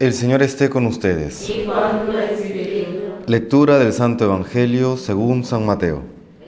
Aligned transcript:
El 0.00 0.14
Señor 0.14 0.42
esté 0.42 0.70
con 0.70 0.86
ustedes. 0.86 1.46
y 1.50 1.66
con 1.66 2.06
tu 2.06 2.16
espíritu. 2.16 2.90
Lectura 3.26 3.78
del 3.78 3.92
Santo 3.92 4.24
Evangelio 4.24 4.96
según 4.96 5.44
San 5.44 5.66
Mateo. 5.66 6.00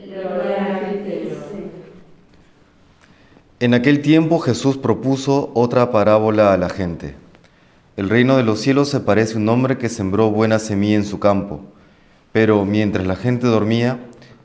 Gloria 0.07 0.77
a 0.77 0.91
ti, 0.91 1.29
Señor. 1.51 1.71
En 3.61 3.75
aquel 3.75 4.01
tiempo 4.01 4.39
Jesús 4.39 4.79
propuso 4.79 5.51
otra 5.53 5.91
parábola 5.91 6.55
a 6.55 6.57
la 6.57 6.71
gente. 6.71 7.15
El 7.99 8.09
reino 8.09 8.39
de 8.39 8.43
los 8.43 8.59
cielos 8.59 8.89
se 8.89 9.01
parece 9.01 9.35
a 9.35 9.37
un 9.37 9.51
hombre 9.51 9.77
que 9.77 9.91
sembró 9.91 10.31
buena 10.31 10.59
semilla 10.59 10.97
en 10.97 11.05
su 11.05 11.19
campo, 11.19 11.61
pero 12.33 12.65
mientras 12.65 13.07
la 13.07 13.17
gente 13.17 13.49
dormía, 13.49 13.99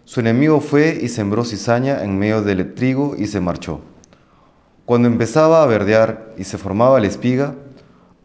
su 0.04 0.20
enemigo 0.20 0.60
fue 0.60 1.00
y 1.02 1.08
sembró 1.08 1.46
cizaña 1.46 2.04
en 2.04 2.20
medio 2.20 2.42
del 2.42 2.74
trigo 2.74 3.16
y 3.18 3.28
se 3.28 3.40
marchó. 3.40 3.80
Cuando 4.84 5.08
empezaba 5.08 5.64
a 5.64 5.66
verdear 5.66 6.34
y 6.38 6.44
se 6.44 6.58
formaba 6.58 7.00
la 7.00 7.08
espiga, 7.08 7.56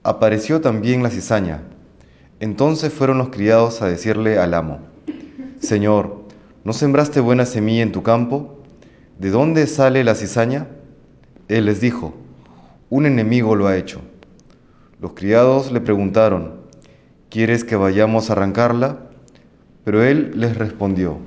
apareció 0.03 0.61
también 0.61 1.03
la 1.03 1.11
cizaña. 1.11 1.63
Entonces 2.41 2.93
fueron 2.93 3.19
los 3.19 3.29
criados 3.29 3.83
a 3.83 3.87
decirle 3.87 4.39
al 4.39 4.55
amo, 4.55 4.81
Señor, 5.61 6.23
¿no 6.65 6.73
sembraste 6.73 7.21
buena 7.21 7.47
semilla 7.47 7.83
en 7.83 7.93
tu 7.93 8.03
campo? 8.03 8.59
¿De 9.19 9.31
dónde 9.31 9.67
sale 9.67 10.03
la 10.03 10.15
cizaña? 10.15 10.67
Él 11.49 11.67
les 11.67 11.81
dijo, 11.81 12.15
un 12.91 13.07
enemigo 13.07 13.55
lo 13.55 13.69
ha 13.69 13.77
hecho. 13.77 14.01
Los 15.01 15.13
criados 15.13 15.71
le 15.71 15.81
preguntaron, 15.81 16.55
¿quieres 17.31 17.65
que 17.65 17.77
vayamos 17.77 18.29
a 18.29 18.33
arrancarla? 18.33 18.99
Pero 19.85 20.03
él 20.03 20.33
les 20.35 20.57
respondió, 20.57 21.19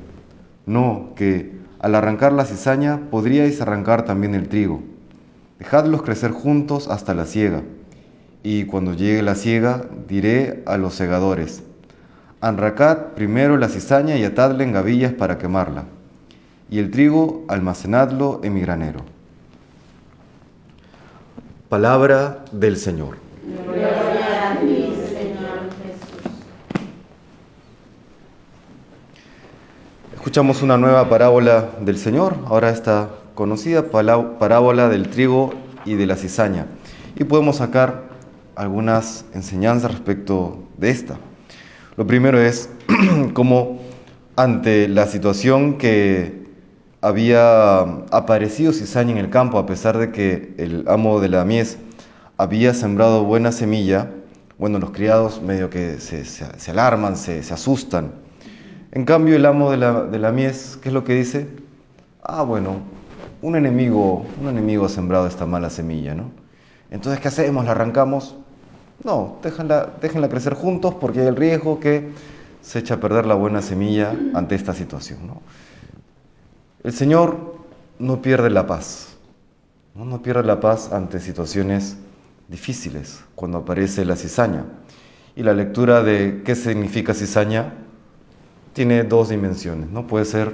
no, 0.66 1.14
que 1.16 1.54
al 1.80 1.96
arrancar 1.96 2.34
la 2.34 2.46
cizaña 2.46 3.10
podríais 3.10 3.62
arrancar 3.62 4.04
también 4.04 4.36
el 4.36 4.50
trigo. 4.50 4.82
Dejadlos 5.60 6.02
crecer 6.02 6.32
juntos 6.32 6.88
hasta 6.88 7.14
la 7.14 7.26
siega. 7.26 7.64
Y 8.48 8.66
cuando 8.66 8.94
llegue 8.94 9.24
la 9.24 9.34
siega, 9.34 9.82
diré 10.08 10.62
a 10.68 10.78
los 10.78 10.94
segadores, 10.94 11.64
arrancad 12.42 12.98
primero 13.16 13.58
la 13.58 13.70
cizaña 13.70 14.18
y 14.18 14.24
atadla 14.24 14.64
en 14.64 14.72
gavillas 14.72 15.14
para 15.14 15.40
quemarla, 15.40 15.86
y 16.70 16.78
el 16.78 16.92
trigo 16.92 17.44
almacenadlo 17.48 18.42
en 18.44 18.54
mi 18.54 18.62
granero. 18.62 19.00
Palabra 21.70 22.46
del 22.52 22.78
Señor. 22.78 23.18
Gloria 23.66 24.52
a 24.52 24.60
ti, 24.60 24.94
Señor 25.10 25.62
Jesús. 25.82 26.32
Escuchamos 30.14 30.62
una 30.62 30.78
nueva 30.78 31.10
parábola 31.10 31.72
del 31.82 31.98
Señor, 31.98 32.36
ahora 32.46 32.70
esta 32.70 33.10
conocida 33.34 33.90
parábola 33.90 34.88
del 34.88 35.10
trigo 35.10 35.52
y 35.84 35.96
de 35.96 36.06
la 36.06 36.16
cizaña. 36.16 36.68
Y 37.16 37.24
podemos 37.24 37.56
sacar 37.56 38.14
algunas 38.56 39.26
enseñanzas 39.34 39.92
respecto 39.92 40.64
de 40.78 40.90
esta. 40.90 41.18
Lo 41.98 42.06
primero 42.08 42.40
es 42.40 42.70
cómo 43.34 43.80
ante 44.36 44.88
la 44.88 45.08
situación 45.08 45.78
que 45.78 46.46
había 47.02 47.80
aparecido 48.12 48.74
cizaña 48.74 49.12
en 49.12 49.18
el 49.18 49.30
campo, 49.30 49.58
a 49.60 49.66
pesar 49.66 49.98
de 49.98 50.12
que 50.12 50.54
el 50.58 50.86
amo 50.88 51.20
de 51.20 51.30
la 51.30 51.46
mies 51.46 51.78
había 52.38 52.74
sembrado 52.74 53.24
buena 53.24 53.52
semilla, 53.52 54.12
bueno, 54.58 54.80
los 54.80 54.92
criados 54.92 55.42
medio 55.42 55.70
que 55.70 56.00
se, 56.00 56.26
se- 56.26 56.60
se 56.60 56.72
alarman, 56.72 57.16
se, 57.18 57.44
se 57.44 57.54
asustan. 57.54 58.12
En 58.92 59.06
cambio, 59.06 59.36
el 59.36 59.46
amo 59.46 59.72
de 59.72 59.78
la, 59.78 60.04
de 60.04 60.20
la 60.20 60.32
mies, 60.32 60.78
¿qué 60.82 60.90
es 60.90 60.94
lo 60.94 61.04
que 61.04 61.14
dice? 61.14 61.48
Ah, 62.24 62.44
bueno, 62.44 62.78
un 63.42 63.56
enemigo, 63.56 64.26
un 64.42 64.48
enemigo 64.50 64.86
ha 64.86 64.90
sembrado 64.90 65.28
esta 65.28 65.46
mala 65.46 65.70
semilla, 65.70 66.16
¿no? 66.16 66.32
Entonces, 66.92 67.22
¿qué 67.22 67.28
hacemos? 67.28 67.66
¿La 67.66 67.72
arrancamos? 67.72 68.36
No, 69.04 69.38
déjenla, 69.44 69.94
déjenla 70.02 70.30
crecer 70.30 70.54
juntos 70.54 70.96
porque 71.00 71.22
hay 71.22 71.28
el 71.28 71.36
riesgo 71.36 71.80
que 71.80 72.12
se 72.62 72.80
echa 72.80 72.96
a 72.96 73.00
perder 73.00 73.26
la 73.26 73.36
buena 73.36 73.62
semilla 73.62 74.16
ante 74.34 74.56
esta 74.56 74.74
situación. 74.74 75.20
El 76.84 76.94
Señor 76.94 77.56
no 78.00 78.22
pierde 78.22 78.50
la 78.50 78.66
paz, 78.66 79.16
¿no? 79.94 80.06
no 80.06 80.22
pierde 80.22 80.44
la 80.44 80.60
paz 80.60 80.92
ante 80.92 81.20
situaciones 81.20 81.98
difíciles, 82.48 83.24
cuando 83.36 83.60
aparece 83.60 84.06
la 84.06 84.16
cizaña. 84.16 84.66
Y 85.36 85.44
la 85.44 85.54
lectura 85.54 86.02
de 86.02 86.42
qué 86.46 86.56
significa 86.56 87.14
cizaña 87.14 87.74
tiene 88.74 89.04
dos 89.04 89.30
dimensiones, 89.30 89.90
¿no? 89.90 90.08
Puede 90.08 90.26
ser 90.26 90.54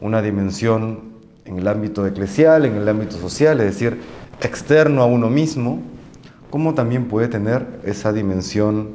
una 0.00 0.22
dimensión 0.22 1.10
en 1.44 1.58
el 1.58 1.68
ámbito 1.68 2.06
eclesial, 2.06 2.64
en 2.64 2.76
el 2.76 2.88
ámbito 2.88 3.16
social, 3.16 3.60
es 3.60 3.66
decir, 3.66 4.00
externo 4.40 5.02
a 5.02 5.06
uno 5.06 5.28
mismo, 5.28 5.80
como 6.50 6.74
también 6.74 7.06
puede 7.06 7.28
tener 7.28 7.80
esa 7.84 8.12
dimensión 8.12 8.90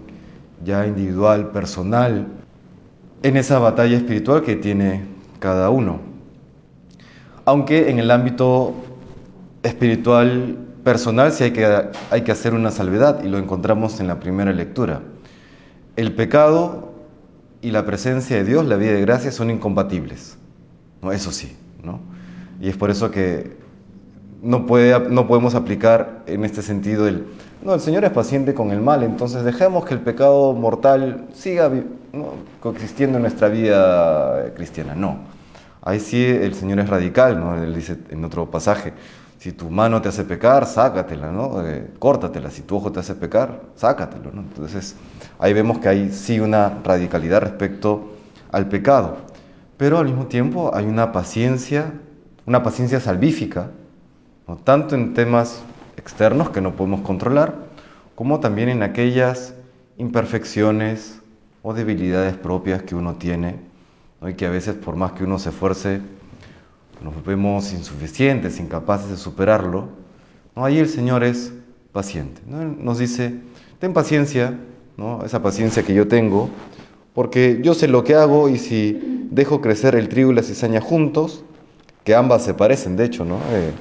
ya 0.63 0.85
individual, 0.85 1.51
personal, 1.51 2.27
en 3.23 3.37
esa 3.37 3.59
batalla 3.59 3.97
espiritual 3.97 4.43
que 4.43 4.55
tiene 4.55 5.05
cada 5.39 5.69
uno. 5.69 5.99
Aunque 7.45 7.89
en 7.89 7.99
el 7.99 8.11
ámbito 8.11 8.73
espiritual 9.63 10.57
personal 10.83 11.31
sí 11.31 11.45
hay 11.45 11.51
que, 11.51 11.89
hay 12.11 12.21
que 12.21 12.31
hacer 12.31 12.53
una 12.53 12.71
salvedad 12.71 13.23
y 13.23 13.27
lo 13.27 13.37
encontramos 13.37 13.99
en 13.99 14.07
la 14.07 14.19
primera 14.19 14.51
lectura. 14.51 15.01
El 15.95 16.13
pecado 16.13 16.93
y 17.61 17.71
la 17.71 17.85
presencia 17.85 18.35
de 18.35 18.43
Dios, 18.43 18.65
la 18.65 18.75
vida 18.75 18.93
de 18.93 19.01
gracia, 19.01 19.31
son 19.31 19.49
incompatibles. 19.49 20.37
Eso 21.11 21.31
sí. 21.31 21.55
¿no? 21.83 21.99
Y 22.59 22.69
es 22.69 22.77
por 22.77 22.89
eso 22.89 23.11
que 23.11 23.57
no, 24.45 24.67
puede, 24.67 25.09
no 25.09 25.25
podemos 25.25 25.55
aplicar 25.55 26.21
en 26.27 26.45
este 26.45 26.61
sentido 26.61 27.07
el, 27.07 27.25
no, 27.63 27.73
el 27.73 27.79
Señor 27.79 28.05
es 28.05 28.11
paciente 28.11 28.53
con 28.53 28.69
el 28.69 28.79
mal, 28.79 29.01
entonces 29.01 29.43
dejemos 29.43 29.85
que 29.85 29.95
el 29.95 30.01
pecado 30.01 30.53
mortal 30.53 31.25
siga 31.33 31.71
coexistiendo 32.59 33.17
en 33.17 33.23
nuestra 33.23 33.49
vida 33.49 34.53
cristiana. 34.53 34.93
No. 34.93 35.17
Ahí 35.81 35.99
sí 35.99 36.23
el 36.23 36.53
Señor 36.53 36.79
es 36.79 36.89
radical, 36.89 37.39
¿no? 37.39 37.61
Él 37.61 37.73
dice 37.73 37.97
en 38.11 38.23
otro 38.23 38.49
pasaje, 38.51 38.93
si 39.39 39.51
tu 39.51 39.71
mano 39.71 39.99
te 39.99 40.09
hace 40.09 40.23
pecar, 40.23 40.67
sácatela, 40.67 41.31
¿no? 41.31 41.65
Eh, 41.67 41.87
córtatela. 41.97 42.51
Si 42.51 42.61
tu 42.61 42.75
ojo 42.75 42.91
te 42.91 42.99
hace 42.99 43.15
pecar, 43.15 43.61
sácatelo, 43.75 44.31
¿no? 44.31 44.41
Entonces, 44.41 44.95
ahí 45.39 45.53
vemos 45.53 45.79
que 45.79 45.89
hay 45.89 46.11
sí 46.11 46.39
una 46.39 46.81
radicalidad 46.83 47.41
respecto 47.41 48.13
al 48.51 48.67
pecado. 48.67 49.17
Pero 49.77 49.97
al 49.97 50.05
mismo 50.05 50.27
tiempo 50.27 50.71
hay 50.73 50.85
una 50.85 51.11
paciencia, 51.11 51.93
una 52.45 52.61
paciencia 52.61 52.99
salvífica, 52.99 53.71
¿no? 54.47 54.57
tanto 54.57 54.95
en 54.95 55.13
temas 55.13 55.61
externos 55.97 56.49
que 56.49 56.61
no 56.61 56.75
podemos 56.75 57.01
controlar, 57.01 57.55
como 58.15 58.39
también 58.39 58.69
en 58.69 58.83
aquellas 58.83 59.53
imperfecciones 59.97 61.19
o 61.63 61.73
debilidades 61.73 62.35
propias 62.35 62.83
que 62.83 62.95
uno 62.95 63.15
tiene, 63.15 63.55
¿no? 64.21 64.29
y 64.29 64.35
que 64.35 64.45
a 64.45 64.49
veces 64.49 64.75
por 64.75 64.95
más 64.95 65.13
que 65.13 65.23
uno 65.23 65.39
se 65.39 65.49
esfuerce, 65.49 66.01
nos 67.03 67.25
vemos 67.25 67.73
insuficientes, 67.73 68.59
incapaces 68.59 69.09
de 69.09 69.17
superarlo, 69.17 69.89
¿no? 70.55 70.65
ahí 70.65 70.79
el 70.79 70.89
Señor 70.89 71.23
es 71.23 71.53
paciente. 71.91 72.41
¿no? 72.47 72.63
Nos 72.63 72.99
dice, 72.99 73.39
ten 73.79 73.93
paciencia, 73.93 74.57
¿no? 74.97 75.23
esa 75.25 75.41
paciencia 75.41 75.83
que 75.83 75.93
yo 75.93 76.07
tengo, 76.07 76.49
porque 77.13 77.61
yo 77.63 77.73
sé 77.73 77.87
lo 77.87 78.03
que 78.03 78.15
hago 78.15 78.49
y 78.49 78.57
si 78.57 79.27
dejo 79.31 79.61
crecer 79.61 79.95
el 79.95 80.09
trigo 80.09 80.31
y 80.31 80.35
la 80.35 80.43
cizaña 80.43 80.81
juntos, 80.81 81.43
que 82.03 82.13
ambas 82.13 82.43
se 82.43 82.53
parecen, 82.53 82.97
de 82.97 83.05
hecho, 83.05 83.25
¿no? 83.25 83.37
Eh, 83.51 83.71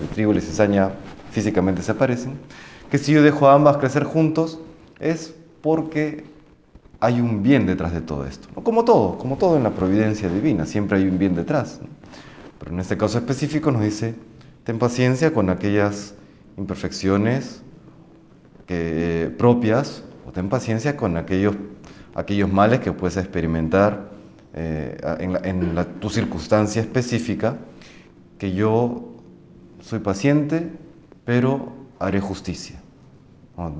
el 0.00 0.08
trigo 0.08 0.32
y 0.32 0.36
la 0.36 0.40
cizaña 0.40 0.90
físicamente 1.30 1.82
se 1.82 1.94
parecen, 1.94 2.38
que 2.90 2.98
si 2.98 3.12
yo 3.12 3.22
dejo 3.22 3.48
a 3.48 3.54
ambas 3.54 3.76
crecer 3.76 4.04
juntos 4.04 4.58
es 5.00 5.34
porque 5.62 6.24
hay 7.00 7.20
un 7.20 7.42
bien 7.42 7.66
detrás 7.66 7.92
de 7.92 8.00
todo 8.00 8.26
esto. 8.26 8.48
¿no? 8.56 8.64
Como 8.64 8.84
todo, 8.84 9.18
como 9.18 9.36
todo 9.36 9.56
en 9.56 9.62
la 9.62 9.70
providencia 9.70 10.28
divina, 10.28 10.66
siempre 10.66 10.98
hay 10.98 11.04
un 11.04 11.18
bien 11.18 11.34
detrás. 11.34 11.80
Pero 12.58 12.72
en 12.72 12.80
este 12.80 12.96
caso 12.96 13.18
específico 13.18 13.70
nos 13.70 13.82
dice, 13.82 14.14
ten 14.64 14.78
paciencia 14.78 15.32
con 15.32 15.50
aquellas 15.50 16.14
imperfecciones 16.56 17.62
que, 18.66 19.32
propias, 19.38 20.02
o 20.26 20.32
ten 20.32 20.48
paciencia 20.48 20.96
con 20.96 21.16
aquellos, 21.16 21.54
aquellos 22.14 22.52
males 22.52 22.80
que 22.80 22.92
puedes 22.92 23.16
experimentar 23.16 24.10
eh, 24.54 24.96
en, 25.44 25.74
tu 26.00 26.10
circunstancia 26.10 26.82
específica, 26.82 27.58
que 28.38 28.52
yo 28.52 29.17
soy 29.80 30.00
paciente, 30.00 30.70
pero 31.24 31.72
haré 31.98 32.20
justicia. 32.20 32.80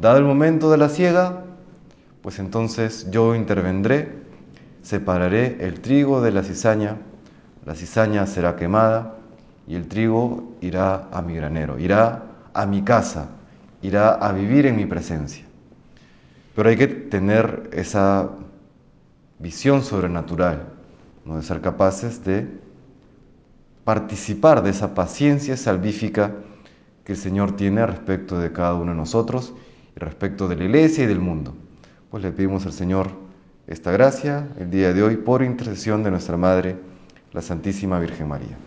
Dado 0.00 0.18
el 0.18 0.24
momento 0.24 0.70
de 0.70 0.76
la 0.78 0.88
siega, 0.88 1.44
pues 2.22 2.38
entonces 2.38 3.08
yo 3.10 3.34
intervendré, 3.34 4.12
separaré 4.82 5.58
el 5.60 5.80
trigo 5.80 6.20
de 6.20 6.32
la 6.32 6.42
cizaña, 6.42 6.96
la 7.64 7.74
cizaña 7.74 8.26
será 8.26 8.56
quemada 8.56 9.14
y 9.66 9.76
el 9.76 9.86
trigo 9.86 10.56
irá 10.60 11.08
a 11.12 11.22
mi 11.22 11.34
granero, 11.36 11.78
irá 11.78 12.24
a 12.54 12.66
mi 12.66 12.82
casa, 12.82 13.28
irá 13.82 14.14
a 14.14 14.32
vivir 14.32 14.66
en 14.66 14.76
mi 14.76 14.86
presencia. 14.86 15.44
Pero 16.56 16.70
hay 16.70 16.76
que 16.76 16.88
tener 16.88 17.70
esa 17.72 18.30
visión 19.38 19.84
sobrenatural, 19.84 20.64
¿no? 21.24 21.36
de 21.36 21.42
ser 21.42 21.60
capaces 21.60 22.24
de 22.24 22.48
participar 23.88 24.62
de 24.62 24.68
esa 24.68 24.94
paciencia 24.94 25.56
salvífica 25.56 26.34
que 27.04 27.12
el 27.12 27.18
Señor 27.18 27.56
tiene 27.56 27.86
respecto 27.86 28.38
de 28.38 28.52
cada 28.52 28.74
uno 28.74 28.90
de 28.90 28.98
nosotros 28.98 29.54
respecto 29.96 30.46
de 30.46 30.56
la 30.56 30.64
iglesia 30.64 31.04
y 31.04 31.06
del 31.06 31.20
mundo. 31.20 31.54
Pues 32.10 32.22
le 32.22 32.30
pedimos 32.30 32.66
al 32.66 32.74
Señor 32.74 33.08
esta 33.66 33.90
gracia 33.90 34.46
el 34.58 34.70
día 34.70 34.92
de 34.92 35.02
hoy 35.02 35.16
por 35.16 35.42
intercesión 35.42 36.02
de 36.02 36.10
nuestra 36.10 36.36
Madre, 36.36 36.76
la 37.32 37.40
Santísima 37.40 37.98
Virgen 37.98 38.28
María. 38.28 38.58